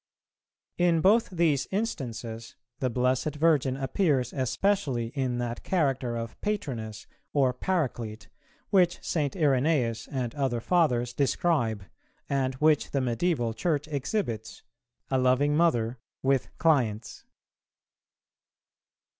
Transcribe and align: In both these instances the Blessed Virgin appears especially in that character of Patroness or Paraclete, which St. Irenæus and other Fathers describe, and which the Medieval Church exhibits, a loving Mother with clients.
In 0.79 0.99
both 0.99 1.29
these 1.29 1.67
instances 1.69 2.55
the 2.79 2.89
Blessed 2.89 3.35
Virgin 3.35 3.77
appears 3.77 4.33
especially 4.33 5.09
in 5.13 5.37
that 5.37 5.61
character 5.61 6.15
of 6.17 6.41
Patroness 6.41 7.05
or 7.33 7.53
Paraclete, 7.53 8.27
which 8.71 8.97
St. 9.03 9.35
Irenæus 9.35 10.09
and 10.11 10.33
other 10.33 10.59
Fathers 10.59 11.13
describe, 11.13 11.85
and 12.27 12.55
which 12.55 12.89
the 12.89 12.99
Medieval 13.01 13.53
Church 13.53 13.87
exhibits, 13.89 14.63
a 15.11 15.19
loving 15.19 15.55
Mother 15.55 15.99
with 16.23 16.49
clients. 16.57 17.25